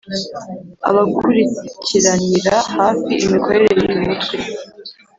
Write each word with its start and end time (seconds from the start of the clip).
abakurikiranira 0.89 2.55
hafi 2.75 3.11
imikorere 3.25 3.67
y’uyu 3.75 3.97
mutwe 4.03 4.37